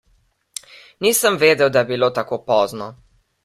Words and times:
Nisem 1.05 1.39
vedel, 1.45 1.71
da 1.77 1.85
je 1.85 1.91
bilo 1.93 2.13
tako 2.19 2.43
pozno. 2.51 2.93